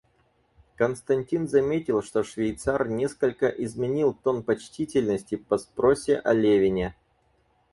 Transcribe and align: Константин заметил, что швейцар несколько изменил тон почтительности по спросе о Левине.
Константин 0.77 1.47
заметил, 1.47 2.01
что 2.01 2.23
швейцар 2.23 2.87
несколько 2.89 3.49
изменил 3.49 4.15
тон 4.15 4.41
почтительности 4.41 5.35
по 5.35 5.59
спросе 5.59 6.17
о 6.17 6.33
Левине. 6.33 6.95